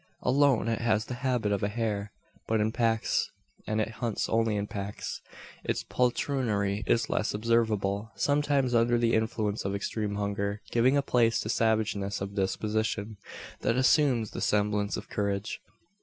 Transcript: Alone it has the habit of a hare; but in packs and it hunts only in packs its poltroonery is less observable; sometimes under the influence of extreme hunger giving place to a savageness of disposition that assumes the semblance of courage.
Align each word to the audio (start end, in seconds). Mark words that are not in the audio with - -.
Alone 0.23 0.67
it 0.67 0.81
has 0.81 1.05
the 1.05 1.13
habit 1.13 1.51
of 1.51 1.61
a 1.61 1.67
hare; 1.67 2.11
but 2.47 2.59
in 2.59 2.71
packs 2.71 3.29
and 3.67 3.79
it 3.79 3.89
hunts 4.01 4.27
only 4.27 4.55
in 4.55 4.65
packs 4.65 5.21
its 5.63 5.83
poltroonery 5.83 6.83
is 6.87 7.07
less 7.11 7.35
observable; 7.35 8.11
sometimes 8.15 8.73
under 8.73 8.97
the 8.97 9.13
influence 9.13 9.63
of 9.63 9.75
extreme 9.75 10.15
hunger 10.15 10.59
giving 10.71 10.99
place 11.03 11.39
to 11.41 11.49
a 11.49 11.49
savageness 11.51 12.19
of 12.19 12.33
disposition 12.33 13.17
that 13.59 13.77
assumes 13.77 14.31
the 14.31 14.41
semblance 14.41 14.97
of 14.97 15.07
courage. 15.07 15.61